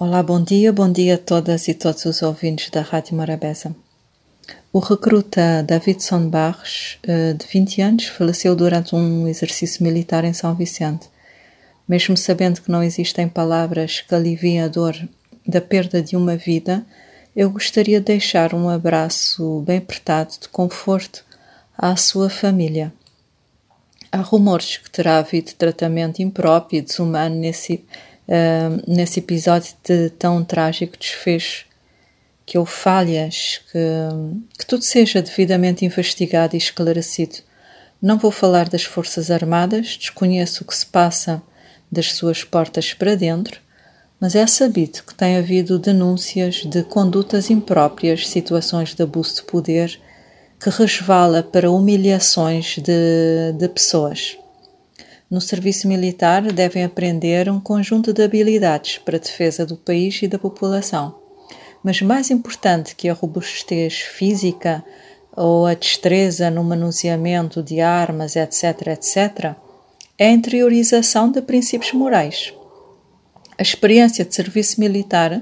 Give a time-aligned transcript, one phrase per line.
[0.00, 3.74] Olá, bom dia, bom dia a todas e todos os ouvintes da Rádio Morabeza.
[4.72, 10.54] O recruta Davidson Barros, eh, de 20 anos, faleceu durante um exercício militar em São
[10.54, 11.08] Vicente.
[11.88, 14.94] Mesmo sabendo que não existem palavras que aliviem a dor
[15.44, 16.86] da perda de uma vida,
[17.34, 21.24] eu gostaria de deixar um abraço bem apertado de conforto
[21.76, 22.92] à sua família.
[24.12, 27.84] Há rumores que terá havido tratamento impróprio e desumano nesse
[28.28, 31.66] uh, nesse episódio de tão trágico desfecho,
[32.44, 33.78] que houve falhas, que,
[34.58, 37.36] que tudo seja devidamente investigado e esclarecido.
[38.00, 41.42] Não vou falar das Forças Armadas, desconheço o que se passa
[41.90, 43.60] das suas portas para dentro,
[44.20, 50.00] mas é sabido que tem havido denúncias de condutas impróprias, situações de abuso de poder,
[50.58, 54.38] que resvala para humilhações de, de pessoas.
[55.30, 60.28] No serviço militar devem aprender um conjunto de habilidades para a defesa do país e
[60.28, 61.18] da população.
[61.84, 64.82] Mas mais importante que a robustez física
[65.36, 69.54] ou a destreza no manuseamento de armas, etc., etc.,
[70.16, 72.54] é a interiorização de princípios morais.
[73.58, 75.40] A experiência de serviço militar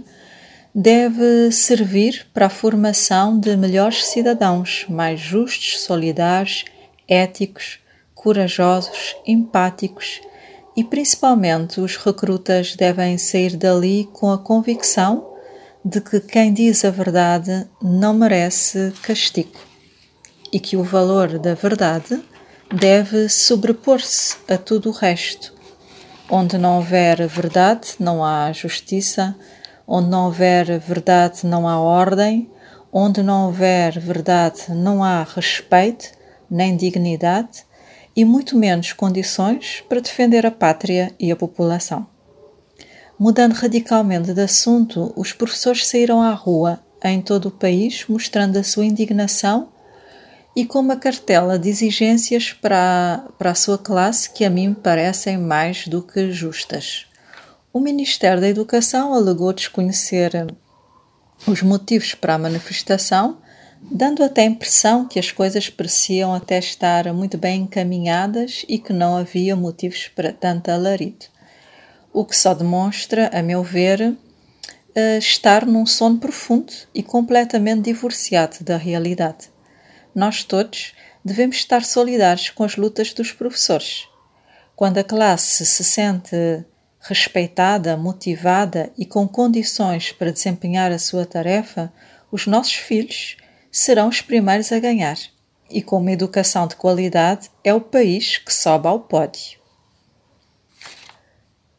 [0.74, 6.64] deve servir para a formação de melhores cidadãos, mais justos, solidários,
[7.08, 7.78] éticos,
[8.26, 10.20] corajosos, empáticos
[10.76, 15.32] e principalmente os recrutas devem sair dali com a convicção
[15.84, 19.60] de que quem diz a verdade não merece castigo
[20.52, 22.20] e que o valor da verdade
[22.74, 25.54] deve sobrepor-se a tudo o resto.
[26.28, 29.36] Onde não houver verdade, não há justiça,
[29.86, 32.50] onde não houver verdade, não há ordem,
[32.92, 36.10] onde não houver verdade, não há respeito
[36.50, 37.64] nem dignidade
[38.16, 42.06] e muito menos condições para defender a pátria e a população.
[43.18, 48.64] Mudando radicalmente de assunto, os professores saíram à rua em todo o país mostrando a
[48.64, 49.68] sua indignação
[50.54, 55.36] e com uma cartela de exigências para, para a sua classe que a mim parecem
[55.36, 57.06] mais do que justas.
[57.72, 60.46] O Ministério da Educação alegou desconhecer
[61.46, 63.38] os motivos para a manifestação
[63.82, 68.92] dando até a impressão que as coisas pareciam até estar muito bem encaminhadas e que
[68.92, 71.26] não havia motivos para tanto alarido.
[72.12, 74.16] O que só demonstra, a meu ver,
[74.94, 79.50] eh, estar num sono profundo e completamente divorciado da realidade.
[80.14, 84.08] Nós todos devemos estar solidários com as lutas dos professores.
[84.74, 86.64] Quando a classe se sente
[87.00, 91.92] respeitada, motivada e com condições para desempenhar a sua tarefa,
[92.32, 93.36] os nossos filhos
[93.78, 95.18] serão os primeiros a ganhar.
[95.68, 99.58] E com uma educação de qualidade, é o país que sobe ao pódio.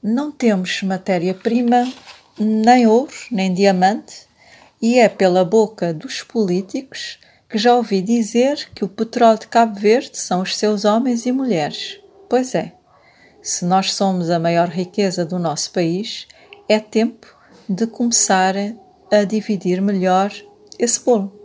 [0.03, 1.91] Não temos matéria-prima,
[2.37, 4.27] nem ouro, nem diamante,
[4.79, 7.17] e é pela boca dos políticos
[7.49, 11.31] que já ouvi dizer que o petróleo de Cabo Verde são os seus homens e
[11.31, 11.99] mulheres.
[12.29, 12.73] Pois é,
[13.41, 16.27] se nós somos a maior riqueza do nosso país,
[16.69, 17.35] é tempo
[17.67, 18.53] de começar
[19.11, 20.31] a dividir melhor
[20.77, 21.37] esse bolo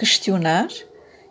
[0.00, 0.68] questionar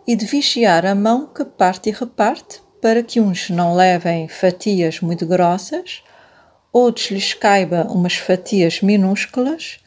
[0.06, 5.00] e de vigiar a mão que parte e reparte para que uns não levem fatias
[5.00, 6.04] muito grossas,
[6.72, 9.80] outros lhes caiba umas fatias minúsculas,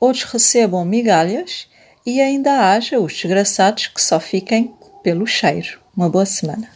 [0.00, 1.68] outros recebam migalhas
[2.04, 5.78] e ainda haja os desgraçados que só fiquem pelo cheiro.
[5.94, 6.68] Uma boa semana.